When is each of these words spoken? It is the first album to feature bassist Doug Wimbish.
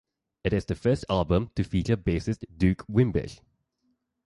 It 0.43 0.51
is 0.51 0.65
the 0.65 0.73
first 0.73 1.05
album 1.11 1.51
to 1.55 1.63
feature 1.63 1.95
bassist 1.95 2.43
Doug 2.57 2.83
Wimbish. 2.89 3.39